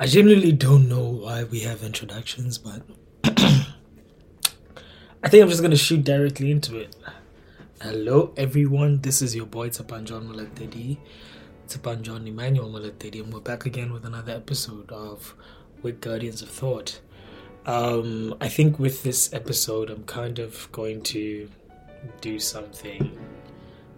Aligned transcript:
I 0.00 0.06
genuinely 0.06 0.52
don't 0.52 0.88
know 0.88 1.04
why 1.04 1.44
we 1.44 1.60
have 1.60 1.84
introductions, 1.84 2.58
but 2.58 2.82
I 3.24 3.66
think 5.28 5.42
I'm 5.42 5.48
just 5.48 5.62
gonna 5.62 5.76
shoot 5.76 6.02
directly 6.02 6.50
into 6.50 6.78
it. 6.78 6.96
Hello, 7.80 8.32
everyone. 8.36 9.00
This 9.02 9.22
is 9.22 9.36
your 9.36 9.46
boy 9.46 9.68
Tapanjon 9.68 10.28
Malatedi. 10.28 10.98
Tapanjon 11.68 12.26
Emmanuel 12.26 12.70
Malatedi, 12.70 13.22
and 13.22 13.32
we're 13.32 13.40
back 13.40 13.66
again 13.66 13.92
with 13.92 14.04
another 14.04 14.32
episode 14.32 14.90
of 14.90 15.34
With 15.82 16.00
Guardians 16.00 16.42
of 16.42 16.48
Thought. 16.48 17.00
Um, 17.66 18.34
I 18.40 18.48
think 18.48 18.78
with 18.78 19.02
this 19.04 19.32
episode, 19.32 19.88
I'm 19.88 20.04
kind 20.04 20.38
of 20.38 20.70
going 20.72 21.02
to 21.04 21.48
do 22.20 22.38
something 22.38 23.16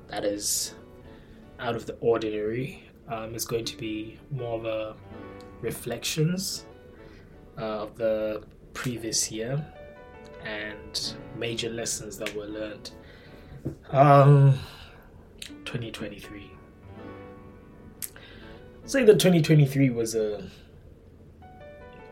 that 0.09 0.25
is 0.25 0.75
out 1.59 1.75
of 1.77 1.87
the 1.87 1.95
ordinary. 2.01 2.85
Um, 3.09 3.35
it's 3.35 3.47
going 3.47 3.65
to 3.65 3.77
be 3.77 4.19
more 4.31 4.59
of 4.59 4.65
a 4.67 4.95
reflections 5.61 6.67
uh, 7.59 7.83
of 7.83 7.97
the 7.97 8.43
previous 8.73 9.31
year 9.31 9.65
and 10.45 11.15
major 11.37 11.71
lessons 11.71 12.19
that 12.19 12.35
were 12.35 12.47
learned. 12.47 12.91
Um, 13.91 14.59
2023. 15.65 16.51
I'd 18.83 18.91
say 18.91 19.05
that 19.05 19.15
2023 19.15 19.91
was 19.91 20.15
a 20.15 20.47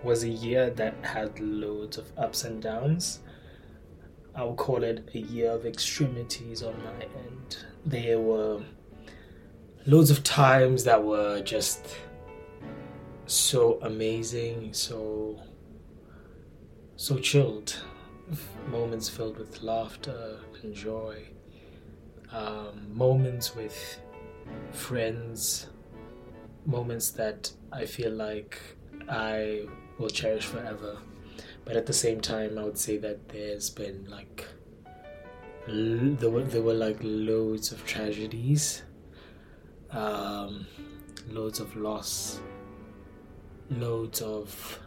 was 0.02 0.24
a 0.24 0.28
year 0.28 0.70
that 0.70 0.94
had 1.02 1.38
loads 1.38 1.96
of 1.96 2.10
ups 2.16 2.44
and 2.44 2.60
downs. 2.60 3.20
I 4.34 4.42
would 4.44 4.56
call 4.56 4.82
it 4.82 5.08
a 5.14 5.18
year 5.18 5.52
of 5.52 5.64
extremities 5.66 6.62
on 6.62 6.74
my 6.82 7.04
end. 7.04 7.58
There 7.84 8.18
were 8.18 8.62
loads 9.86 10.10
of 10.10 10.24
times 10.24 10.84
that 10.84 11.04
were 11.04 11.40
just 11.42 11.94
so 13.26 13.78
amazing, 13.82 14.72
so 14.72 15.40
so 16.96 17.18
chilled. 17.18 17.82
Moments 18.68 19.08
filled 19.08 19.38
with 19.38 19.62
laughter 19.62 20.38
and 20.62 20.74
joy. 20.74 21.28
Um, 22.30 22.96
moments 22.96 23.54
with 23.54 23.98
friends. 24.72 25.66
Moments 26.64 27.10
that 27.10 27.52
I 27.72 27.86
feel 27.86 28.12
like 28.12 28.58
I 29.08 29.66
will 29.98 30.10
cherish 30.10 30.46
forever. 30.46 30.98
But 31.64 31.76
at 31.76 31.86
the 31.86 31.92
same 31.92 32.20
time, 32.20 32.58
I 32.58 32.64
would 32.64 32.78
say 32.78 32.96
that 32.98 33.28
there's 33.28 33.70
been 33.70 34.06
like 34.10 34.46
there 35.66 36.30
were 36.30 36.42
there 36.42 36.62
were 36.62 36.74
like 36.74 36.98
loads 37.02 37.70
of 37.70 37.84
tragedies, 37.86 38.82
um, 39.90 40.66
loads 41.28 41.60
of 41.60 41.76
loss, 41.76 42.40
loads 43.78 44.20
of 44.20 44.78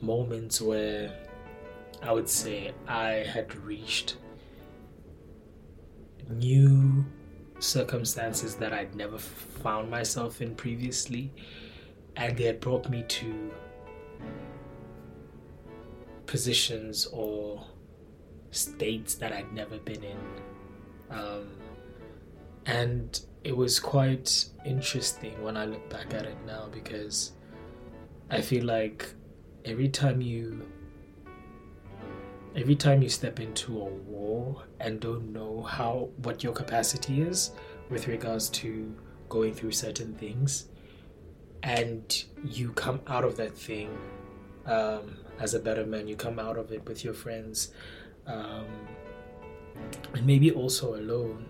moments 0.00 0.60
where 0.60 1.12
I 2.02 2.12
would 2.12 2.28
say 2.28 2.72
I 2.86 3.10
had 3.10 3.54
reached 3.56 4.16
new 6.28 7.04
circumstances 7.58 8.54
that 8.56 8.72
I'd 8.72 8.94
never 8.94 9.18
found 9.18 9.90
myself 9.90 10.40
in 10.40 10.54
previously, 10.54 11.32
and 12.16 12.36
they 12.36 12.44
had 12.44 12.60
brought 12.60 12.88
me 12.88 13.04
to 13.08 13.50
positions 16.26 17.06
or 17.06 17.66
states 18.50 19.14
that 19.16 19.32
I'd 19.32 19.52
never 19.52 19.78
been 19.78 20.02
in. 20.04 20.18
Um, 21.10 21.48
and 22.66 23.20
it 23.42 23.56
was 23.56 23.80
quite 23.80 24.46
interesting 24.64 25.42
when 25.42 25.56
I 25.56 25.64
look 25.64 25.88
back 25.90 26.14
at 26.14 26.24
it 26.24 26.36
now 26.46 26.68
because 26.70 27.32
I 28.30 28.40
feel 28.40 28.64
like 28.64 29.12
every 29.64 29.88
time 29.88 30.20
you 30.20 30.66
every 32.56 32.76
time 32.76 33.02
you 33.02 33.08
step 33.08 33.40
into 33.40 33.76
a 33.80 33.84
war 33.84 34.64
and 34.80 35.00
don't 35.00 35.32
know 35.32 35.62
how 35.62 36.08
what 36.22 36.42
your 36.42 36.52
capacity 36.52 37.22
is 37.22 37.50
with 37.90 38.06
regards 38.08 38.48
to 38.48 38.94
going 39.28 39.54
through 39.54 39.72
certain 39.72 40.14
things 40.14 40.68
and 41.62 42.24
you 42.44 42.72
come 42.72 43.00
out 43.06 43.24
of 43.24 43.36
that 43.36 43.56
thing 43.56 43.88
um, 44.66 45.16
as 45.38 45.54
a 45.54 45.58
better 45.58 45.84
man 45.84 46.08
you 46.08 46.16
come 46.16 46.38
out 46.38 46.56
of 46.56 46.72
it 46.72 46.84
with 46.86 47.04
your 47.04 47.14
friends 47.14 47.72
um, 48.26 48.66
and 50.14 50.26
maybe 50.26 50.50
also 50.50 50.94
alone 50.96 51.46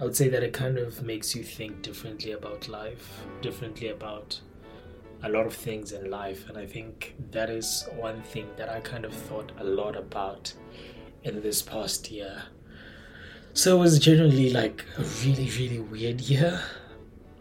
i 0.00 0.04
would 0.04 0.16
say 0.16 0.28
that 0.28 0.42
it 0.42 0.52
kind 0.52 0.78
of 0.78 1.02
makes 1.02 1.34
you 1.34 1.42
think 1.42 1.82
differently 1.82 2.32
about 2.32 2.68
life 2.68 3.22
differently 3.42 3.88
about 3.88 4.40
a 5.22 5.28
lot 5.28 5.46
of 5.46 5.54
things 5.54 5.92
in 5.92 6.10
life 6.10 6.48
and 6.48 6.56
i 6.56 6.66
think 6.66 7.14
that 7.30 7.50
is 7.50 7.88
one 7.96 8.22
thing 8.22 8.46
that 8.56 8.68
i 8.68 8.80
kind 8.80 9.04
of 9.04 9.12
thought 9.12 9.50
a 9.58 9.64
lot 9.64 9.96
about 9.96 10.52
in 11.24 11.42
this 11.42 11.62
past 11.62 12.10
year 12.10 12.44
so 13.52 13.76
it 13.76 13.80
was 13.80 13.98
generally 13.98 14.50
like 14.50 14.84
a 14.96 15.02
really 15.24 15.50
really 15.58 15.80
weird 15.80 16.20
year 16.20 16.60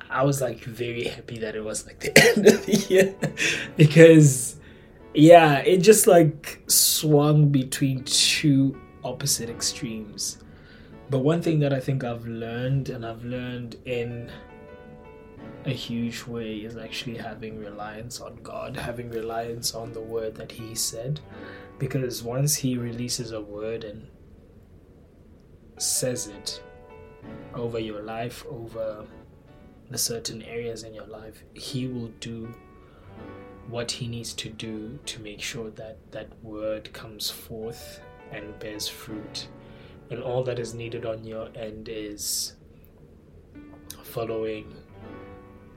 i 0.09 0.23
was 0.23 0.41
like 0.41 0.63
very 0.63 1.03
happy 1.05 1.38
that 1.38 1.55
it 1.55 1.63
was 1.63 1.85
like 1.85 1.99
the 2.01 2.17
end 2.17 2.47
of 2.47 2.65
the 2.65 2.75
year 2.93 3.15
because 3.77 4.57
yeah, 5.17 5.57
it 5.59 5.77
just 5.77 6.05
like 6.05 6.61
swung 6.67 7.49
between 7.49 8.03
two 8.03 8.79
opposite 9.03 9.49
extremes. 9.49 10.38
But 11.09 11.19
one 11.19 11.41
thing 11.41 11.59
that 11.61 11.73
I 11.73 11.79
think 11.79 12.03
I've 12.03 12.27
learned, 12.27 12.89
and 12.89 13.03
I've 13.03 13.25
learned 13.25 13.77
in 13.85 14.31
a 15.66 15.72
huge 15.72 16.25
way, 16.25 16.58
is 16.58 16.78
actually 16.78 17.18
having 17.18 17.59
reliance 17.59 18.22
on 18.22 18.38
God, 18.44 18.75
having 18.78 19.09
reliance 19.09 19.74
on 19.75 19.94
the 19.94 20.02
word 20.02 20.36
that 20.36 20.52
He 20.52 20.75
said. 20.75 21.20
Because 21.80 22.24
once 22.24 22.56
He 22.56 22.78
releases 22.78 23.31
a 23.31 23.42
word 23.42 23.84
and 23.84 24.08
says 25.78 26.28
it 26.28 26.64
over 27.53 27.80
your 27.80 28.02
life, 28.02 28.46
over 28.50 29.06
the 29.90 29.98
certain 29.98 30.42
areas 30.44 30.84
in 30.84 30.94
your 30.94 31.08
life, 31.08 31.44
He 31.54 31.88
will 31.88 32.12
do 32.19 32.54
what 33.68 33.92
he 33.92 34.08
needs 34.08 34.34
to 34.34 34.50
do 34.50 34.98
to 35.06 35.22
make 35.22 35.42
sure 35.42 35.69
that 35.72 35.98
that 36.12 36.30
word 36.42 36.92
comes 36.94 37.30
forth 37.30 38.00
and 38.31 38.58
bears 38.59 38.88
fruit. 38.88 39.48
And 40.09 40.24
all 40.24 40.44
that 40.46 40.58
is 40.58 40.74
needed 40.74 41.06
on 41.06 41.25
your 41.25 41.50
end 41.56 41.90
is 41.90 42.54
following 44.04 44.74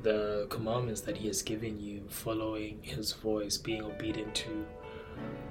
the 0.02 0.46
commandments 0.50 1.00
that 1.02 1.16
he 1.16 1.26
has 1.26 1.42
given 1.42 1.80
you, 1.80 2.02
following 2.08 2.78
his 2.82 3.12
voice, 3.12 3.56
being 3.56 3.82
obedient 3.82 4.34
to 4.36 4.66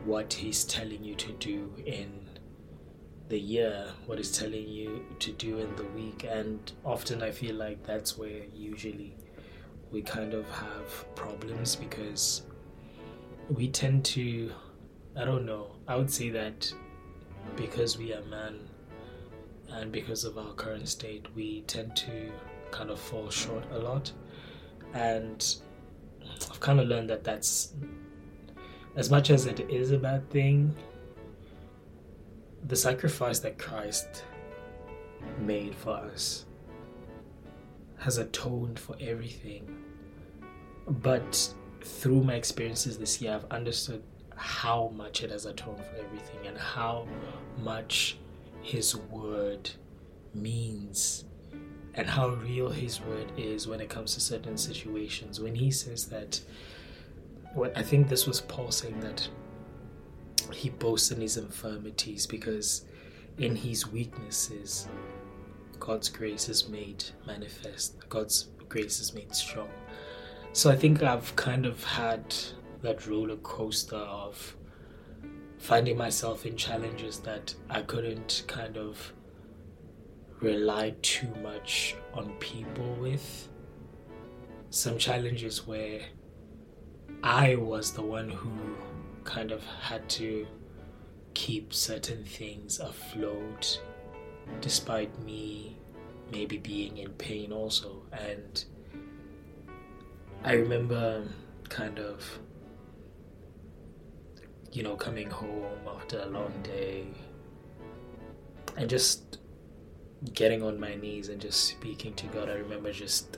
what 0.05 0.33
he's 0.33 0.63
telling 0.63 1.03
you 1.03 1.15
to 1.15 1.31
do 1.33 1.71
in 1.85 2.11
the 3.27 3.39
year, 3.39 3.89
what 4.07 4.17
he's 4.17 4.31
telling 4.31 4.67
you 4.67 5.05
to 5.19 5.31
do 5.33 5.59
in 5.59 5.75
the 5.75 5.85
week. 5.95 6.25
And 6.27 6.71
often 6.83 7.21
I 7.21 7.31
feel 7.31 7.55
like 7.55 7.85
that's 7.85 8.17
where 8.17 8.43
usually 8.53 9.15
we 9.91 10.01
kind 10.01 10.33
of 10.33 10.49
have 10.49 11.15
problems 11.15 11.75
because 11.75 12.43
we 13.49 13.67
tend 13.67 14.05
to 14.05 14.51
I 15.15 15.25
don't 15.25 15.45
know. 15.45 15.75
I 15.87 15.95
would 15.95 16.09
say 16.09 16.29
that 16.29 16.71
because 17.55 17.97
we 17.97 18.13
are 18.13 18.21
men 18.23 18.59
and 19.71 19.91
because 19.91 20.23
of 20.23 20.37
our 20.37 20.53
current 20.53 20.87
state, 20.87 21.25
we 21.35 21.61
tend 21.61 21.95
to 21.97 22.31
kind 22.71 22.89
of 22.89 22.99
fall 22.99 23.29
short 23.29 23.63
a 23.71 23.79
lot. 23.79 24.11
And 24.93 25.55
I've 26.49 26.59
kind 26.59 26.79
of 26.79 26.87
learned 26.87 27.09
that 27.09 27.23
that's 27.23 27.73
as 28.95 29.09
much 29.09 29.29
as 29.29 29.45
it 29.45 29.59
is 29.69 29.91
a 29.91 29.97
bad 29.97 30.29
thing, 30.29 30.75
the 32.67 32.75
sacrifice 32.75 33.39
that 33.39 33.57
Christ 33.57 34.23
made 35.39 35.75
for 35.75 35.91
us 35.91 36.45
has 37.97 38.17
atoned 38.17 38.79
for 38.79 38.95
everything. 38.99 39.83
But 40.87 41.53
through 41.81 42.23
my 42.23 42.35
experiences 42.35 42.97
this 42.97 43.21
year, 43.21 43.33
I've 43.33 43.45
understood 43.51 44.03
how 44.35 44.91
much 44.95 45.21
it 45.23 45.31
has 45.31 45.45
atoned 45.45 45.83
for 45.83 45.95
everything 45.95 46.47
and 46.47 46.57
how 46.57 47.07
much 47.61 48.17
His 48.61 48.95
Word 48.95 49.69
means 50.33 51.25
and 51.95 52.07
how 52.07 52.29
real 52.29 52.69
His 52.69 53.01
Word 53.01 53.31
is 53.37 53.67
when 53.67 53.81
it 53.81 53.89
comes 53.89 54.13
to 54.13 54.19
certain 54.19 54.57
situations. 54.57 55.39
When 55.39 55.55
He 55.55 55.71
says 55.71 56.05
that, 56.05 56.39
what 57.53 57.77
I 57.77 57.81
think 57.81 58.09
this 58.09 58.27
was 58.27 58.41
Paul 58.41 58.71
saying 58.71 58.99
that 59.01 59.27
he 60.53 60.69
boasts 60.69 61.11
in 61.11 61.21
his 61.21 61.37
infirmities 61.37 62.25
because 62.25 62.85
in 63.37 63.55
his 63.55 63.87
weaknesses, 63.87 64.87
God's 65.79 66.09
grace 66.09 66.49
is 66.49 66.67
made 66.67 67.03
manifest. 67.25 68.07
God's 68.09 68.47
grace 68.67 68.99
is 68.99 69.13
made 69.13 69.33
strong. 69.33 69.69
So 70.53 70.69
I 70.69 70.75
think 70.75 71.03
I've 71.03 71.35
kind 71.35 71.65
of 71.65 71.83
had 71.83 72.35
that 72.81 73.07
roller 73.07 73.37
coaster 73.37 73.95
of 73.95 74.55
finding 75.57 75.97
myself 75.97 76.45
in 76.45 76.55
challenges 76.55 77.19
that 77.19 77.53
I 77.69 77.81
couldn't 77.81 78.43
kind 78.47 78.77
of 78.77 79.13
rely 80.41 80.95
too 81.01 81.33
much 81.43 81.95
on 82.13 82.31
people 82.39 82.95
with. 82.95 83.49
Some 84.69 84.97
challenges 84.97 85.65
where 85.65 86.01
I 87.23 87.55
was 87.55 87.91
the 87.91 88.01
one 88.01 88.29
who 88.29 88.51
kind 89.23 89.51
of 89.51 89.63
had 89.65 90.07
to 90.09 90.47
keep 91.33 91.73
certain 91.73 92.23
things 92.23 92.79
afloat 92.79 93.81
despite 94.61 95.17
me 95.23 95.77
maybe 96.31 96.57
being 96.57 96.97
in 96.97 97.09
pain 97.11 97.51
also 97.51 98.03
and 98.11 98.65
I 100.43 100.53
remember 100.53 101.23
kind 101.67 101.99
of 101.99 102.39
you 104.71 104.83
know 104.83 104.95
coming 104.95 105.29
home 105.29 105.87
after 105.87 106.19
a 106.19 106.25
long 106.27 106.53
day 106.63 107.07
and 108.77 108.89
just 108.89 109.38
getting 110.33 110.63
on 110.63 110.79
my 110.79 110.95
knees 110.95 111.29
and 111.29 111.41
just 111.41 111.65
speaking 111.65 112.13
to 112.15 112.27
God. 112.27 112.49
I 112.49 112.53
remember 112.53 112.91
just 112.91 113.37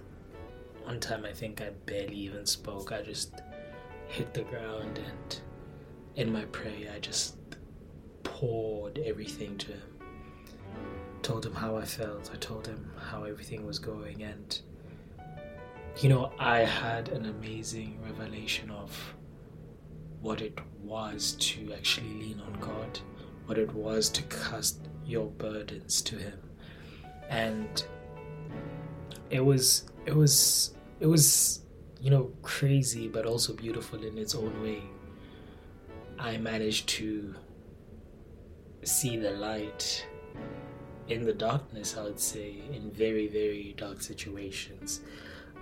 one 0.84 1.00
time 1.00 1.26
I 1.26 1.34
think 1.34 1.62
I 1.62 1.70
barely 1.86 2.16
even 2.16 2.46
spoke. 2.46 2.92
I 2.92 3.02
just 3.02 3.42
hit 4.08 4.34
the 4.34 4.44
ground 4.44 5.00
and 5.00 5.40
in 6.16 6.34
my 6.34 6.46
prayer 6.46 6.92
I 6.96 7.00
just 7.00 7.36
poured 8.24 8.98
everything 9.00 9.58
to 9.60 9.72
him. 9.72 9.82
Told 11.22 11.46
him 11.46 11.54
how 11.54 11.78
I 11.78 11.86
felt. 11.86 12.32
I 12.34 12.38
told 12.38 12.68
him 12.68 12.92
how 12.98 13.24
everything 13.24 13.66
was 13.66 13.80
going 13.80 14.24
and 14.24 14.60
you 16.00 16.10
know, 16.10 16.32
I 16.40 16.60
had 16.60 17.10
an 17.10 17.26
amazing 17.26 18.00
revelation 18.04 18.72
of 18.72 19.14
what 20.22 20.42
it 20.42 20.58
was 20.84 21.34
to 21.40 21.74
actually 21.74 22.14
lean 22.14 22.40
on 22.40 22.54
God, 22.60 23.00
what 23.46 23.58
it 23.58 23.74
was 23.74 24.10
to 24.12 24.24
cast 24.24 24.80
your 25.06 25.28
burdens 25.28 26.02
to 26.04 26.16
Him. 26.16 26.40
And 27.32 27.84
it 29.30 29.40
was, 29.40 29.86
it 30.06 30.16
was, 30.16 30.76
it 31.00 31.08
was, 31.08 31.62
you 32.02 32.12
know, 32.12 32.32
crazy, 32.42 33.08
but 33.08 33.26
also 33.26 33.54
beautiful 33.54 34.04
in 34.04 34.18
its 34.18 34.36
own 34.36 34.62
way. 34.62 34.84
I 36.20 36.38
managed 36.38 36.88
to 36.90 37.34
see 38.84 39.16
the 39.16 39.32
light 39.32 40.06
in 41.08 41.24
the 41.24 41.34
darkness, 41.34 41.98
I 41.98 42.04
would 42.04 42.20
say, 42.20 42.56
in 42.74 42.92
very, 42.92 43.28
very 43.28 43.76
dark 43.78 44.02
situations. 44.02 45.02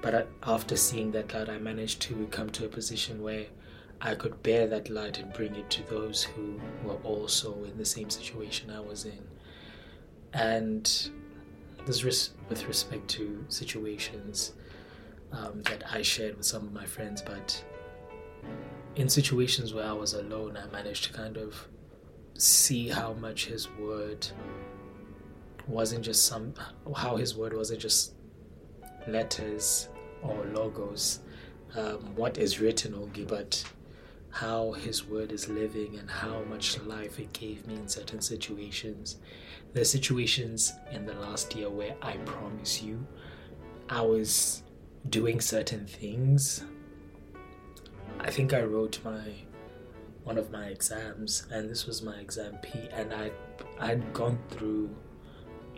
But 0.01 0.27
after 0.43 0.75
seeing 0.75 1.11
that 1.11 1.33
light, 1.33 1.49
I 1.49 1.59
managed 1.59 2.01
to 2.03 2.27
come 2.31 2.49
to 2.51 2.65
a 2.65 2.69
position 2.69 3.21
where 3.21 3.45
I 4.01 4.15
could 4.15 4.41
bear 4.41 4.65
that 4.67 4.89
light 4.89 5.19
and 5.19 5.31
bring 5.33 5.55
it 5.55 5.69
to 5.71 5.83
those 5.83 6.23
who 6.23 6.59
were 6.83 6.97
also 7.03 7.63
in 7.65 7.77
the 7.77 7.85
same 7.85 8.09
situation 8.09 8.71
I 8.71 8.79
was 8.79 9.05
in. 9.05 9.27
And 10.33 11.11
this 11.85 12.03
res- 12.03 12.31
with 12.49 12.67
respect 12.67 13.07
to 13.09 13.43
situations 13.49 14.53
um, 15.31 15.61
that 15.63 15.83
I 15.91 16.01
shared 16.01 16.37
with 16.37 16.45
some 16.45 16.63
of 16.63 16.73
my 16.73 16.85
friends, 16.85 17.21
but 17.21 17.63
in 18.95 19.09
situations 19.09 19.73
where 19.73 19.85
I 19.85 19.93
was 19.93 20.13
alone, 20.13 20.57
I 20.57 20.71
managed 20.71 21.05
to 21.05 21.13
kind 21.13 21.37
of 21.37 21.67
see 22.35 22.87
how 22.87 23.13
much 23.13 23.45
His 23.45 23.69
Word 23.71 24.27
wasn't 25.67 26.03
just 26.03 26.25
some, 26.25 26.53
how 26.95 27.15
His 27.17 27.35
Word 27.35 27.53
wasn't 27.53 27.81
just 27.81 28.13
letters 29.07 29.89
or 30.21 30.45
logos, 30.53 31.19
um, 31.75 32.15
what 32.15 32.37
is 32.37 32.59
written 32.59 32.93
only, 32.93 33.25
but 33.25 33.63
how 34.31 34.71
His 34.73 35.05
Word 35.05 35.31
is 35.31 35.47
living 35.47 35.97
and 35.97 36.09
how 36.09 36.43
much 36.49 36.79
life 36.81 37.19
it 37.19 37.31
gave 37.33 37.65
me 37.67 37.75
in 37.75 37.87
certain 37.87 38.21
situations. 38.21 39.17
There 39.73 39.81
are 39.81 39.85
situations 39.85 40.73
in 40.91 41.05
the 41.05 41.13
last 41.13 41.55
year 41.55 41.69
where 41.69 41.95
I 42.01 42.17
promise 42.17 42.81
you, 42.81 43.05
I 43.87 44.01
was 44.01 44.63
doing 45.09 45.39
certain 45.41 45.85
things. 45.85 46.63
I 48.19 48.31
think 48.31 48.53
I 48.53 48.63
wrote 48.63 48.99
my 49.03 49.33
one 50.23 50.37
of 50.37 50.51
my 50.51 50.65
exams, 50.67 51.47
and 51.51 51.69
this 51.69 51.85
was 51.85 52.01
my 52.01 52.17
exam 52.17 52.57
P, 52.61 52.89
and 52.91 53.13
I 53.13 53.31
I'd 53.79 54.13
gone 54.13 54.39
through 54.49 54.89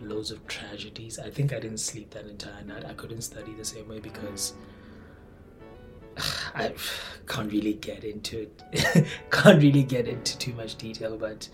loads 0.02 0.32
of 0.32 0.46
tragedies. 0.48 1.20
I 1.20 1.30
think 1.30 1.54
I 1.54 1.60
didn't 1.60 1.80
sleep 1.80 2.12
that 2.12 2.26
entire 2.26 2.64
night. 2.64 2.86
I 2.86 2.94
couldn't 2.94 3.22
study 3.22 3.54
the 3.54 3.66
same 3.66 3.88
way 3.88 4.00
because 4.00 4.54
I 6.56 6.74
can't 7.28 7.52
really 7.52 7.74
get 7.74 8.04
into 8.04 8.48
it. 8.74 9.06
can't 9.32 9.62
really 9.62 9.84
get 9.84 10.08
into 10.08 10.38
too 10.38 10.54
much 10.54 10.78
detail, 10.78 11.18
but 11.18 11.48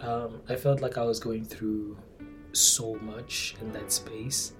um, 0.00 0.42
I 0.48 0.56
felt 0.56 0.80
like 0.80 0.98
I 0.98 1.04
was 1.04 1.20
going 1.20 1.44
through 1.44 1.96
so 2.52 2.94
much 2.96 3.54
in 3.60 3.72
that 3.72 3.92
space. 3.92 4.52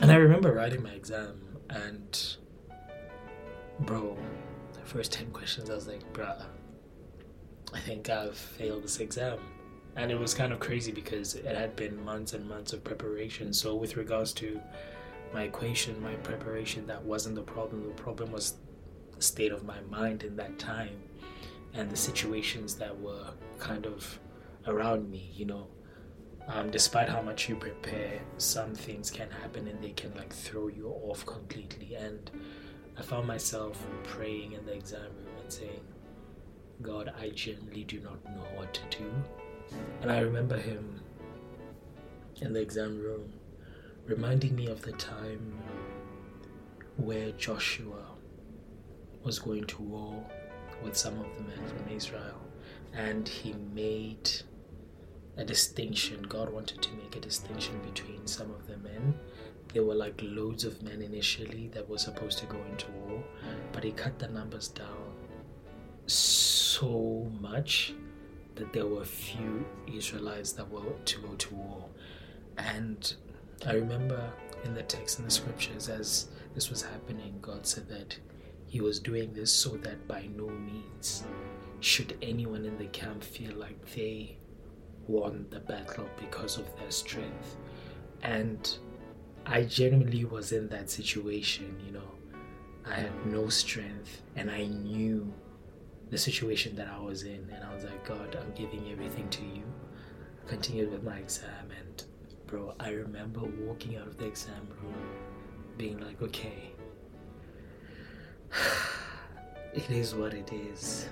And 0.00 0.10
I 0.10 0.16
remember 0.16 0.52
writing 0.52 0.82
my 0.82 0.90
exam, 0.90 1.40
and 1.70 2.36
bro, 3.80 4.16
the 4.74 4.80
first 4.80 5.12
10 5.12 5.30
questions, 5.30 5.70
I 5.70 5.74
was 5.74 5.86
like, 5.86 6.12
bruh, 6.12 6.44
I 7.72 7.80
think 7.80 8.10
I've 8.10 8.36
failed 8.36 8.84
this 8.84 9.00
exam 9.00 9.38
and 9.96 10.12
it 10.12 10.18
was 10.18 10.34
kind 10.34 10.52
of 10.52 10.60
crazy 10.60 10.92
because 10.92 11.34
it 11.34 11.56
had 11.56 11.74
been 11.74 12.02
months 12.04 12.34
and 12.34 12.46
months 12.46 12.74
of 12.74 12.84
preparation. 12.84 13.52
So, 13.52 13.74
with 13.74 13.96
regards 13.96 14.32
to 14.34 14.60
my 15.32 15.44
equation, 15.44 16.00
my 16.02 16.14
preparation, 16.16 16.86
that 16.86 17.02
wasn't 17.02 17.34
the 17.34 17.42
problem. 17.42 17.82
The 17.84 18.02
problem 18.02 18.30
was 18.30 18.56
the 19.16 19.22
state 19.22 19.52
of 19.52 19.64
my 19.64 19.80
mind 19.90 20.22
in 20.22 20.36
that 20.36 20.58
time 20.58 21.02
and 21.72 21.90
the 21.90 21.96
situations 21.96 22.74
that 22.76 22.98
were 23.00 23.30
kind 23.58 23.86
of 23.86 24.18
around 24.66 25.10
me, 25.10 25.30
you 25.34 25.46
know. 25.46 25.68
Um, 26.48 26.70
despite 26.70 27.08
how 27.08 27.22
much 27.22 27.48
you 27.48 27.56
prepare, 27.56 28.20
some 28.38 28.72
things 28.74 29.10
can 29.10 29.28
happen 29.30 29.66
and 29.66 29.82
they 29.82 29.90
can 29.90 30.14
like 30.14 30.32
throw 30.32 30.68
you 30.68 30.88
off 30.88 31.26
completely. 31.26 31.96
And 31.96 32.30
I 32.96 33.02
found 33.02 33.26
myself 33.26 33.84
praying 34.04 34.52
in 34.52 34.64
the 34.64 34.72
exam 34.72 35.00
room 35.00 35.34
and 35.42 35.52
saying, 35.52 35.80
God, 36.82 37.12
I 37.20 37.30
genuinely 37.30 37.82
do 37.84 38.00
not 38.00 38.24
know 38.24 38.44
what 38.54 38.72
to 38.74 38.98
do 38.98 39.10
and 40.02 40.10
I 40.10 40.20
remember 40.20 40.56
him 40.56 41.00
in 42.40 42.52
the 42.52 42.60
exam 42.60 42.98
room 43.00 43.32
reminding 44.06 44.54
me 44.54 44.66
of 44.66 44.82
the 44.82 44.92
time 44.92 45.54
where 46.96 47.32
Joshua 47.32 48.04
was 49.24 49.38
going 49.38 49.64
to 49.64 49.82
war 49.82 50.24
with 50.82 50.96
some 50.96 51.18
of 51.18 51.26
the 51.36 51.42
men 51.42 51.58
from 51.66 51.94
Israel 51.94 52.40
and 52.94 53.26
he 53.26 53.54
made 53.74 54.30
a 55.36 55.44
distinction. 55.44 56.22
God 56.22 56.50
wanted 56.52 56.82
to 56.82 56.92
make 56.94 57.16
a 57.16 57.20
distinction 57.20 57.78
between 57.80 58.26
some 58.26 58.50
of 58.50 58.66
the 58.66 58.76
men. 58.78 59.14
There 59.72 59.84
were 59.84 59.94
like 59.94 60.20
loads 60.22 60.64
of 60.64 60.82
men 60.82 61.02
initially 61.02 61.68
that 61.74 61.88
were 61.88 61.98
supposed 61.98 62.38
to 62.38 62.46
go 62.46 62.58
into 62.70 62.90
war, 62.92 63.22
but 63.72 63.84
he 63.84 63.92
cut 63.92 64.18
the 64.18 64.28
numbers 64.28 64.68
down 64.68 65.12
so 66.06 67.30
much 67.40 67.94
that 68.54 68.72
there 68.72 68.86
were 68.86 69.04
few 69.04 69.66
Israelites 69.86 70.52
that 70.52 70.70
were 70.70 70.82
to 71.04 71.18
go 71.20 71.34
to 71.34 71.54
war. 71.54 71.84
And 72.56 73.14
I 73.66 73.74
remember 73.74 74.32
in 74.64 74.74
the 74.74 74.82
text 74.82 75.18
in 75.18 75.24
the 75.24 75.30
scriptures, 75.30 75.88
as 75.88 76.28
this 76.54 76.70
was 76.70 76.82
happening, 76.82 77.38
God 77.42 77.66
said 77.66 77.88
that 77.88 78.18
He 78.66 78.80
was 78.80 78.98
doing 78.98 79.32
this 79.32 79.52
so 79.52 79.70
that 79.78 80.08
by 80.08 80.28
no 80.34 80.48
means 80.48 81.24
should 81.80 82.16
anyone 82.22 82.64
in 82.64 82.78
the 82.78 82.86
camp 82.86 83.22
feel 83.22 83.54
like 83.54 83.94
they 83.94 84.38
won 85.08 85.46
the 85.50 85.60
battle 85.60 86.08
because 86.18 86.58
of 86.58 86.76
their 86.78 86.90
strength. 86.90 87.56
And 88.22 88.78
I 89.44 89.62
genuinely 89.62 90.24
was 90.24 90.52
in 90.52 90.68
that 90.68 90.90
situation, 90.90 91.76
you 91.84 91.92
know. 91.92 92.10
I 92.84 92.94
had 92.94 93.26
no 93.26 93.48
strength 93.48 94.22
and 94.36 94.50
I 94.50 94.66
knew 94.66 95.32
the 96.10 96.18
situation 96.18 96.76
that 96.76 96.88
I 96.88 96.98
was 96.98 97.24
in, 97.24 97.48
and 97.52 97.64
I 97.64 97.74
was 97.74 97.84
like, 97.84 98.06
God, 98.06 98.36
I'm 98.40 98.52
giving 98.54 98.90
everything 98.92 99.28
to 99.30 99.42
you. 99.42 99.62
I 100.44 100.48
continued 100.48 100.92
with 100.92 101.02
my 101.02 101.16
exam, 101.16 101.70
and 101.76 102.04
bro, 102.46 102.74
I 102.78 102.90
remember 102.90 103.40
walking 103.40 103.96
out 103.96 104.06
of 104.06 104.16
the 104.16 104.26
exam 104.26 104.68
room 104.80 104.94
being 105.76 105.98
like, 105.98 106.22
okay, 106.22 106.70
it 109.74 109.90
is 109.90 110.14
what 110.14 110.32
it 110.32 110.52
is. 110.52 111.08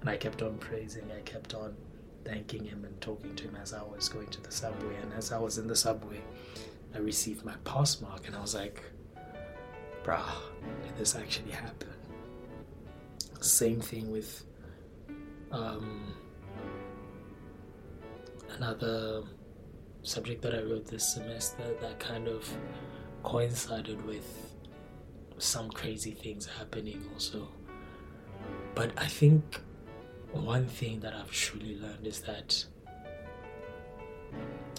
And 0.00 0.08
I 0.08 0.16
kept 0.16 0.40
on 0.40 0.56
praising, 0.56 1.10
I 1.16 1.20
kept 1.20 1.54
on 1.54 1.76
thanking 2.24 2.64
him 2.64 2.84
and 2.84 3.00
talking 3.00 3.34
to 3.36 3.44
him 3.44 3.56
as 3.60 3.72
I 3.72 3.82
was 3.82 4.08
going 4.08 4.28
to 4.28 4.40
the 4.40 4.50
subway. 4.50 4.96
And 5.02 5.12
as 5.14 5.32
I 5.32 5.38
was 5.38 5.58
in 5.58 5.66
the 5.66 5.76
subway, 5.76 6.20
I 6.94 6.98
received 6.98 7.44
my 7.44 7.54
pass 7.64 8.00
mark, 8.00 8.26
and 8.26 8.36
I 8.36 8.40
was 8.40 8.54
like, 8.54 8.82
bruh, 10.02 10.24
did 10.82 10.96
this 10.96 11.14
actually 11.14 11.52
happen? 11.52 11.88
Same 13.40 13.80
thing 13.80 14.10
with 14.10 14.44
um, 15.50 16.14
another 18.56 19.22
subject 20.02 20.42
that 20.42 20.54
I 20.54 20.62
wrote 20.62 20.86
this 20.86 21.14
semester 21.14 21.74
that 21.80 21.98
kind 21.98 22.28
of 22.28 22.48
coincided 23.22 24.04
with 24.06 24.54
some 25.38 25.70
crazy 25.70 26.12
things 26.12 26.46
happening 26.46 27.02
also. 27.12 27.48
But 28.74 28.92
I 28.96 29.06
think 29.06 29.60
one 30.32 30.66
thing 30.66 31.00
that 31.00 31.14
I've 31.14 31.30
truly 31.30 31.76
learned 31.78 32.06
is 32.06 32.20
that 32.22 32.64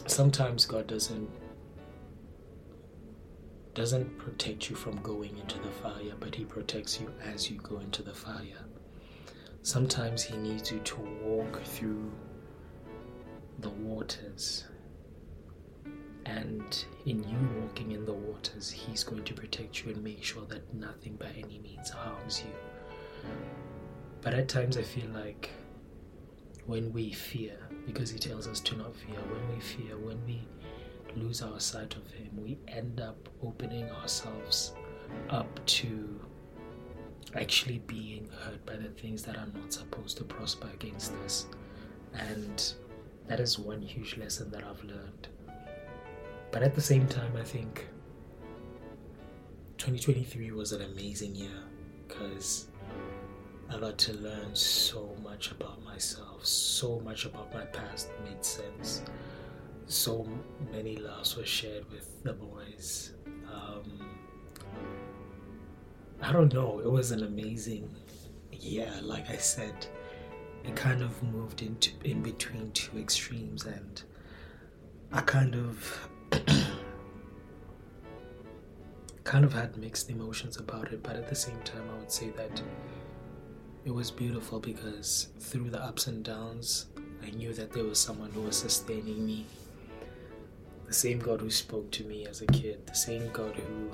sometimes 0.07 0.65
God 0.65 0.87
doesn't 0.87 1.29
doesn't 3.73 4.17
protect 4.17 4.69
you 4.69 4.75
from 4.75 4.97
going 4.97 5.37
into 5.37 5.57
the 5.59 5.71
fire, 5.71 6.13
but 6.19 6.35
He 6.35 6.43
protects 6.43 6.99
you 6.99 7.09
as 7.23 7.49
you 7.49 7.57
go 7.59 7.79
into 7.79 8.03
the 8.03 8.13
fire. 8.13 8.65
Sometimes 9.61 10.23
He 10.23 10.35
needs 10.37 10.71
you 10.71 10.79
to 10.79 10.95
walk 11.23 11.61
through 11.63 12.11
the 13.59 13.69
waters. 13.69 14.65
And 16.25 16.85
in 17.05 17.23
you 17.23 17.61
walking 17.61 17.93
in 17.93 18.05
the 18.05 18.13
waters, 18.13 18.69
He's 18.69 19.03
going 19.05 19.23
to 19.23 19.33
protect 19.33 19.83
you 19.83 19.93
and 19.93 20.03
make 20.03 20.23
sure 20.23 20.45
that 20.47 20.73
nothing 20.73 21.15
by 21.15 21.31
any 21.37 21.59
means 21.59 21.89
harms 21.89 22.43
you. 22.45 23.29
But 24.21 24.33
at 24.33 24.47
times, 24.47 24.77
I 24.77 24.83
feel 24.83 25.09
like 25.09 25.49
when 26.65 26.93
we 26.93 27.11
fear, 27.11 27.57
because 27.85 28.11
He 28.11 28.19
tells 28.19 28.47
us 28.47 28.59
to 28.61 28.77
not 28.77 28.95
fear, 28.95 29.15
when 29.15 29.55
we 29.55 29.59
fear, 29.59 29.97
when 29.97 30.23
we 30.25 30.47
lose 31.15 31.41
our 31.41 31.59
sight 31.59 31.95
of 31.95 32.09
Him, 32.11 32.29
we 32.37 32.57
end 32.67 33.01
up 33.01 33.29
opening 33.43 33.89
ourselves 33.89 34.73
up 35.29 35.65
to 35.65 36.19
actually 37.35 37.79
being 37.79 38.29
hurt 38.43 38.65
by 38.65 38.75
the 38.75 38.89
things 38.89 39.23
that 39.23 39.37
are 39.37 39.47
not 39.55 39.73
supposed 39.73 40.17
to 40.17 40.23
prosper 40.23 40.67
against 40.73 41.13
us. 41.25 41.47
And 42.13 42.73
that 43.27 43.39
is 43.39 43.57
one 43.57 43.81
huge 43.81 44.17
lesson 44.17 44.51
that 44.51 44.63
I've 44.63 44.83
learned. 44.83 45.27
But 46.51 46.63
at 46.63 46.75
the 46.75 46.81
same 46.81 47.07
time, 47.07 47.31
I 47.37 47.43
think 47.43 47.87
2023 49.77 50.51
was 50.51 50.73
an 50.73 50.81
amazing 50.81 51.35
year 51.35 51.63
because 52.07 52.67
I 53.71 53.79
got 53.79 53.97
to 53.99 54.13
learn 54.13 54.53
so 54.53 55.15
much 55.23 55.51
about 55.51 55.81
myself, 55.85 56.45
so 56.45 56.99
much 56.99 57.25
about 57.25 57.53
my 57.53 57.63
past 57.65 58.09
made 58.25 58.43
sense. 58.43 59.01
So 59.85 60.27
many 60.73 60.97
laughs 60.97 61.37
were 61.37 61.45
shared 61.45 61.89
with 61.89 62.21
the 62.23 62.33
boys. 62.33 63.13
Um, 63.49 64.05
I 66.21 66.33
don't 66.33 66.53
know, 66.53 66.79
it 66.79 66.91
was 66.91 67.11
an 67.11 67.23
amazing 67.23 67.89
year, 68.51 68.91
like 69.01 69.29
I 69.29 69.37
said. 69.37 69.87
It 70.65 70.75
kind 70.75 71.01
of 71.01 71.23
moved 71.23 71.61
into 71.61 71.91
in 72.03 72.21
between 72.21 72.71
two 72.71 72.97
extremes 72.97 73.65
and 73.65 74.03
I 75.13 75.21
kind 75.21 75.55
of 75.55 76.09
kind 79.23 79.45
of 79.45 79.53
had 79.53 79.77
mixed 79.77 80.09
emotions 80.09 80.57
about 80.57 80.91
it, 80.91 81.01
but 81.01 81.15
at 81.15 81.29
the 81.29 81.35
same 81.35 81.59
time 81.63 81.83
I 81.89 81.99
would 81.99 82.11
say 82.11 82.31
that 82.31 82.61
it 83.83 83.91
was 83.91 84.11
beautiful 84.11 84.59
because 84.59 85.29
through 85.39 85.69
the 85.69 85.81
ups 85.81 86.07
and 86.07 86.23
downs, 86.23 86.87
I 87.23 87.31
knew 87.31 87.53
that 87.53 87.71
there 87.71 87.83
was 87.83 87.99
someone 87.99 88.29
who 88.31 88.41
was 88.41 88.55
sustaining 88.57 89.25
me. 89.25 89.45
The 90.85 90.93
same 90.93 91.19
God 91.19 91.41
who 91.41 91.49
spoke 91.49 91.89
to 91.91 92.03
me 92.03 92.27
as 92.27 92.41
a 92.41 92.47
kid, 92.47 92.85
the 92.85 92.93
same 92.93 93.31
God 93.31 93.55
who 93.55 93.91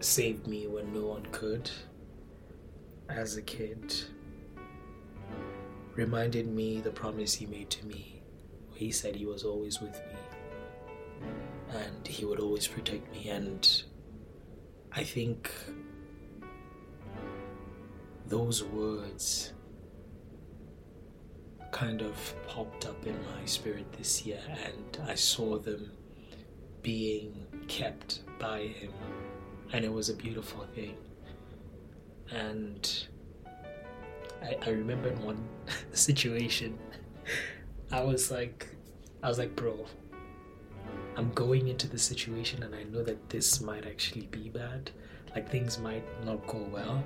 saved 0.00 0.46
me 0.46 0.66
when 0.66 0.92
no 0.92 1.06
one 1.06 1.26
could 1.30 1.70
as 3.08 3.36
a 3.36 3.42
kid, 3.42 3.94
reminded 5.94 6.48
me 6.48 6.80
the 6.80 6.90
promise 6.90 7.34
he 7.34 7.46
made 7.46 7.70
to 7.70 7.86
me. 7.86 8.22
He 8.74 8.90
said 8.90 9.14
he 9.14 9.26
was 9.26 9.44
always 9.44 9.80
with 9.80 9.94
me 9.94 11.28
and 11.74 12.06
he 12.06 12.24
would 12.24 12.40
always 12.40 12.66
protect 12.66 13.12
me. 13.12 13.28
And 13.28 13.82
I 14.90 15.04
think 15.04 15.52
those 18.32 18.64
words 18.64 19.52
kind 21.70 22.00
of 22.00 22.34
popped 22.48 22.86
up 22.86 23.06
in 23.06 23.14
my 23.26 23.44
spirit 23.44 23.84
this 23.92 24.24
year, 24.24 24.40
and 24.64 25.06
I 25.06 25.14
saw 25.14 25.58
them 25.58 25.92
being 26.80 27.46
kept 27.68 28.20
by 28.38 28.60
Him, 28.60 28.90
and 29.74 29.84
it 29.84 29.92
was 29.92 30.08
a 30.08 30.14
beautiful 30.14 30.64
thing. 30.74 30.96
And 32.30 33.06
I, 34.42 34.56
I 34.64 34.70
remember 34.70 35.10
in 35.10 35.22
one 35.22 35.46
situation, 35.92 36.78
I 37.90 38.00
was 38.02 38.30
like, 38.30 38.66
I 39.22 39.28
was 39.28 39.36
like, 39.36 39.54
bro, 39.54 39.84
I'm 41.18 41.30
going 41.32 41.68
into 41.68 41.86
the 41.86 41.98
situation, 41.98 42.62
and 42.62 42.74
I 42.74 42.84
know 42.84 43.02
that 43.02 43.28
this 43.28 43.60
might 43.60 43.84
actually 43.84 44.28
be 44.28 44.48
bad. 44.48 44.90
Like 45.34 45.50
things 45.50 45.78
might 45.78 46.04
not 46.24 46.46
go 46.46 46.66
well, 46.72 47.04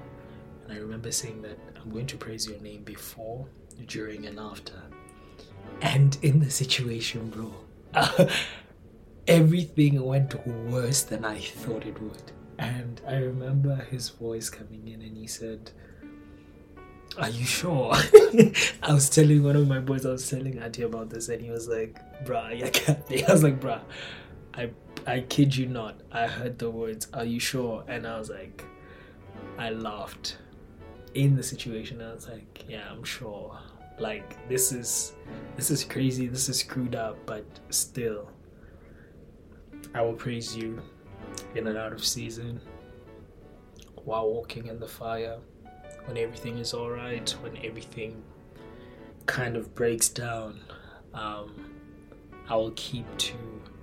and 0.66 0.76
I 0.76 0.80
remember 0.80 1.12
saying 1.12 1.42
that 1.42 1.58
I'm 1.80 1.90
going 1.92 2.06
to 2.06 2.16
praise 2.16 2.48
your 2.48 2.58
name 2.58 2.82
before, 2.82 3.46
during, 3.86 4.26
and 4.26 4.40
after. 4.40 4.82
And 5.80 6.18
in 6.22 6.40
the 6.40 6.50
situation, 6.50 7.30
bro, 7.30 7.54
everything 9.28 10.02
went 10.04 10.44
worse 10.46 11.04
than 11.04 11.24
I 11.24 11.38
thought 11.38 11.86
it 11.86 12.02
would. 12.02 12.32
And 12.58 13.00
I 13.06 13.16
remember 13.16 13.76
his 13.76 14.08
voice 14.08 14.50
coming 14.50 14.88
in 14.88 15.02
and 15.02 15.16
he 15.16 15.28
said, 15.28 15.70
Are 17.16 17.30
you 17.30 17.44
sure? 17.44 17.92
I 18.82 18.92
was 18.92 19.08
telling 19.08 19.44
one 19.44 19.54
of 19.54 19.68
my 19.68 19.78
boys, 19.78 20.04
I 20.04 20.10
was 20.10 20.28
telling 20.28 20.58
Auntie 20.58 20.82
about 20.82 21.10
this, 21.10 21.28
and 21.28 21.40
he 21.40 21.50
was 21.50 21.68
like, 21.68 22.00
Bruh, 22.24 22.58
you 22.58 22.68
can't. 22.72 22.98
I 23.28 23.32
was 23.32 23.44
like, 23.44 23.60
Bruh, 23.60 23.82
I, 24.54 24.70
I 25.06 25.20
kid 25.20 25.54
you 25.54 25.66
not. 25.66 26.00
I 26.10 26.26
heard 26.26 26.58
the 26.58 26.70
words, 26.70 27.06
Are 27.12 27.24
you 27.24 27.38
sure? 27.38 27.84
And 27.86 28.04
I 28.04 28.18
was 28.18 28.30
like, 28.30 28.64
I 29.58 29.70
laughed 29.70 30.38
in 31.16 31.34
the 31.34 31.42
situation 31.42 32.00
i 32.02 32.12
was 32.12 32.28
like 32.28 32.64
yeah 32.68 32.84
i'm 32.90 33.02
sure. 33.04 33.58
Like 33.98 34.46
this 34.46 34.72
is 34.72 35.14
this 35.56 35.70
is 35.70 35.82
crazy 35.82 36.26
this 36.26 36.50
is 36.50 36.58
screwed 36.58 36.94
up 36.94 37.16
but 37.24 37.46
still 37.70 38.28
i 39.94 40.02
will 40.02 40.12
praise 40.12 40.54
you 40.54 40.82
in 41.54 41.66
and 41.66 41.78
out 41.78 41.94
of 41.94 42.04
season 42.04 42.60
while 44.04 44.30
walking 44.30 44.66
in 44.66 44.78
the 44.78 44.86
fire 44.86 45.38
when 46.04 46.18
everything 46.18 46.58
is 46.58 46.74
all 46.74 46.90
right 46.90 47.30
when 47.40 47.56
everything 47.64 48.22
kind 49.24 49.56
of 49.56 49.74
breaks 49.74 50.10
down 50.10 50.60
um, 51.14 51.72
i 52.50 52.54
will 52.54 52.72
keep 52.76 53.06
to 53.16 53.34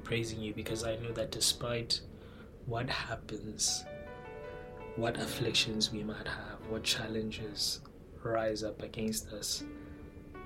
praising 0.03 0.39
you 0.39 0.53
because 0.53 0.83
i 0.83 0.95
know 0.97 1.11
that 1.11 1.31
despite 1.31 2.01
what 2.67 2.87
happens 2.87 3.83
what 4.95 5.17
afflictions 5.17 5.91
we 5.91 6.03
might 6.03 6.27
have, 6.27 6.59
what 6.69 6.83
challenges 6.83 7.81
rise 8.21 8.63
up 8.63 8.83
against 8.83 9.29
us, 9.33 9.63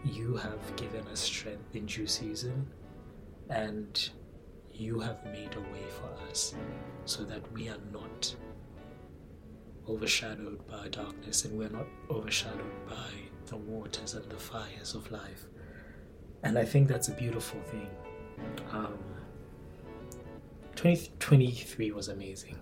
you 0.06 0.36
have 0.38 0.76
given 0.76 1.06
us 1.08 1.20
strength 1.20 1.76
in 1.76 1.86
due 1.86 2.08
season 2.08 2.66
and 3.50 4.10
you 4.74 5.00
have 5.00 5.24
made 5.26 5.54
a 5.56 5.74
way 5.74 5.84
for 5.90 6.30
us 6.30 6.56
so 7.06 7.24
that 7.24 7.52
we 7.52 7.68
are 7.68 7.80
not 7.92 8.36
overshadowed 9.90 10.66
by 10.68 10.88
darkness 10.90 11.46
and 11.46 11.58
we're 11.58 11.70
not 11.70 11.88
overshadowed 12.10 12.88
by 12.88 13.12
the 13.48 13.58
waters 13.58 14.14
and 14.14 14.30
the 14.30 14.38
fires 14.38 14.96
of 14.96 15.10
life. 15.12 15.46
And 16.44 16.58
I 16.58 16.64
think 16.64 16.88
that's 16.88 17.08
a 17.10 17.14
beautiful 17.14 17.60
thing. 17.62 17.90
Um, 18.72 18.98
2023 20.76 21.92
was 21.92 22.10
amazing 22.10 22.58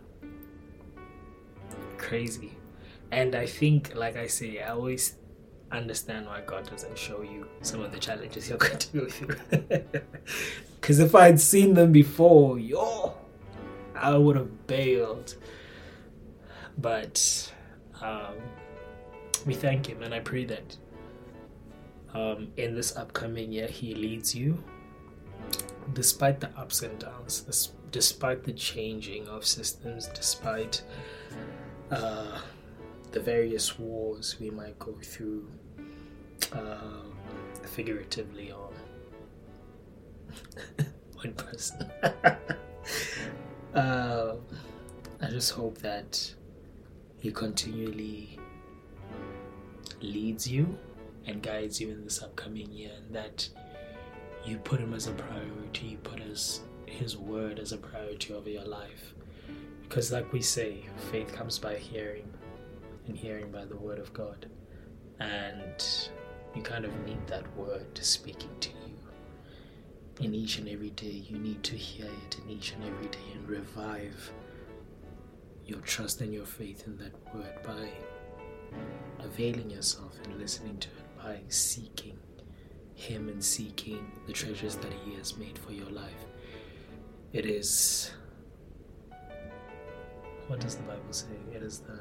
crazy. 2.05 2.51
And 3.11 3.35
I 3.35 3.45
think, 3.45 3.95
like 3.95 4.15
I 4.15 4.27
say, 4.27 4.61
I 4.61 4.69
always 4.69 5.15
understand 5.71 6.27
why 6.27 6.41
God 6.45 6.69
doesn't 6.69 6.97
show 6.97 7.21
you 7.21 7.47
some 7.61 7.81
of 7.81 7.91
the 7.91 7.99
challenges 7.99 8.47
you're 8.47 8.57
going 8.67 8.77
to 8.77 8.97
go 8.97 9.09
through. 9.09 9.37
Because 10.79 10.99
if 10.99 11.15
I'd 11.15 11.41
seen 11.41 11.73
them 11.73 11.91
before, 11.91 12.59
yo, 12.59 13.15
I 13.95 14.15
would 14.15 14.35
have 14.35 14.67
bailed. 14.67 15.35
But 16.77 17.51
um, 18.03 18.35
we 19.47 19.55
thank 19.55 19.87
Him, 19.87 20.03
and 20.03 20.13
I 20.13 20.19
pray 20.19 20.45
that 20.45 20.77
um, 22.13 22.49
in 22.57 22.75
this 22.75 22.95
upcoming 22.95 23.51
year, 23.51 23.65
He 23.65 23.95
leads 23.95 24.35
you 24.35 24.63
despite 25.93 26.39
the 26.39 26.49
ups 26.55 26.83
and 26.83 26.99
downs, 26.99 27.71
despite 27.91 28.43
the 28.43 28.53
changing 28.53 29.27
of 29.27 29.43
systems, 29.43 30.07
despite 30.07 30.83
uh, 31.91 32.39
the 33.11 33.19
various 33.19 33.77
wars 33.77 34.37
we 34.39 34.49
might 34.49 34.77
go 34.79 34.95
through 35.01 35.47
uh, 36.53 37.03
figuratively 37.63 38.51
or 38.51 38.69
one 41.13 41.33
person. 41.33 41.91
uh, 43.73 44.35
I 45.21 45.29
just 45.29 45.51
hope 45.51 45.77
that 45.79 46.33
he 47.19 47.31
continually 47.31 48.39
leads 50.01 50.47
you 50.47 50.77
and 51.25 51.41
guides 51.41 51.81
you 51.81 51.89
in 51.89 52.03
this 52.03 52.21
upcoming 52.21 52.71
year 52.71 52.91
and 52.97 53.15
that 53.15 53.47
you 54.45 54.57
put 54.57 54.79
him 54.79 54.93
as 54.93 55.07
a 55.07 55.11
priority, 55.11 55.87
you 55.87 55.97
put 55.97 56.19
his, 56.19 56.61
his 56.85 57.17
word 57.17 57.57
as 57.57 57.71
a 57.71 57.77
priority 57.77 58.33
over 58.33 58.49
your 58.49 58.65
life 58.65 59.15
because, 59.87 60.11
like 60.11 60.31
we 60.33 60.41
say, 60.41 60.83
faith 61.11 61.31
comes 61.33 61.59
by 61.59 61.75
hearing, 61.75 62.27
and 63.07 63.15
hearing 63.15 63.51
by 63.51 63.65
the 63.65 63.77
word 63.77 63.99
of 63.99 64.11
God. 64.13 64.47
And 65.19 66.09
you 66.55 66.61
kind 66.61 66.85
of 66.85 67.05
need 67.05 67.25
that 67.27 67.45
word 67.55 67.97
speaking 68.01 68.49
to 68.61 68.69
you. 68.69 70.25
In 70.25 70.33
each 70.33 70.57
and 70.57 70.67
every 70.67 70.89
day, 70.91 71.23
you 71.29 71.37
need 71.37 71.61
to 71.63 71.75
hear 71.75 72.07
it 72.27 72.37
in 72.43 72.49
each 72.49 72.73
and 72.73 72.83
every 72.83 73.07
day 73.07 73.19
and 73.33 73.47
revive 73.47 74.31
your 75.65 75.79
trust 75.79 76.21
and 76.21 76.33
your 76.33 76.45
faith 76.45 76.83
in 76.87 76.97
that 76.97 77.13
word 77.33 77.61
by 77.63 77.89
availing 79.23 79.69
yourself 79.69 80.17
and 80.23 80.39
listening 80.39 80.77
to 80.77 80.89
it, 80.89 81.23
by 81.23 81.39
seeking 81.49 82.17
Him 82.95 83.29
and 83.29 83.43
seeking 83.43 84.11
the 84.25 84.33
treasures 84.33 84.75
that 84.77 84.93
He 85.05 85.13
has 85.15 85.37
made 85.37 85.57
for 85.57 85.73
your 85.73 85.89
life. 85.89 86.25
It 87.33 87.45
is. 87.45 88.11
What 90.47 90.59
does 90.59 90.75
the 90.75 90.83
Bible 90.83 91.11
say? 91.11 91.27
It 91.53 91.63
is 91.63 91.79
the. 91.79 91.99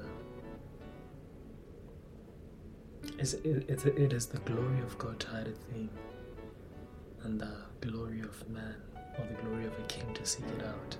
It's, 3.19 3.35
it, 3.35 3.69
it, 3.69 3.87
it 3.87 4.13
is 4.13 4.27
the 4.27 4.39
glory 4.41 4.81
of 4.81 4.97
God 4.99 5.21
to 5.21 5.27
hide 5.29 5.49
a 5.49 5.53
thing, 5.73 5.89
and 7.23 7.41
the 7.41 7.57
glory 7.81 8.21
of 8.21 8.49
man, 8.49 8.75
or 9.19 9.27
the 9.27 9.43
glory 9.43 9.67
of 9.67 9.73
a 9.79 9.83
king 9.89 10.13
to 10.15 10.27
seek 10.27 10.47
it 10.59 10.65
out. 10.65 10.97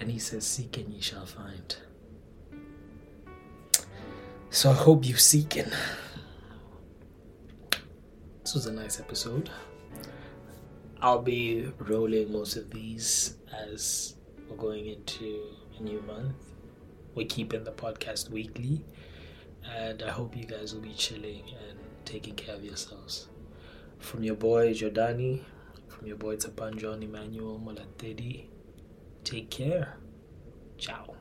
And 0.00 0.10
he 0.10 0.18
says, 0.18 0.46
Seek 0.46 0.76
and 0.78 0.92
ye 0.92 1.00
shall 1.00 1.26
find. 1.26 1.76
So 4.50 4.70
I 4.70 4.74
hope 4.74 5.06
you 5.06 5.16
seek 5.16 5.56
it. 5.56 5.68
This 8.42 8.54
was 8.54 8.66
a 8.66 8.72
nice 8.72 8.98
episode. 8.98 9.50
I'll 11.02 11.22
be 11.22 11.70
rolling 11.78 12.32
most 12.32 12.56
of 12.56 12.70
these 12.70 13.36
as 13.52 14.16
we're 14.48 14.56
going 14.56 14.86
into 14.86 15.40
a 15.78 15.82
new 15.82 16.00
month. 16.02 16.34
We're 17.14 17.26
keeping 17.26 17.64
the 17.64 17.72
podcast 17.72 18.30
weekly, 18.30 18.84
and 19.76 20.02
I 20.02 20.10
hope 20.10 20.36
you 20.36 20.44
guys 20.44 20.74
will 20.74 20.80
be 20.80 20.94
chilling 20.94 21.42
and 21.68 21.78
taking 22.04 22.34
care 22.34 22.54
of 22.54 22.64
yourselves. 22.64 23.28
From 23.98 24.22
your 24.22 24.36
boy 24.36 24.72
Jordani, 24.72 25.42
from 25.88 26.06
your 26.06 26.16
boy 26.16 26.36
Tapan 26.36 26.76
John 26.76 27.02
Emmanuel 27.02 27.60
Molatedi, 27.64 28.46
take 29.24 29.50
care. 29.50 29.96
Ciao. 30.78 31.17